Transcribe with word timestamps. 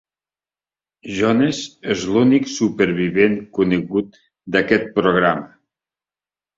Jones 1.17 1.59
és 1.97 2.07
l'únic 2.17 2.49
supervivent 2.55 3.39
conegut 3.61 4.21
d'aquest 4.59 4.93
programa. 5.01 5.51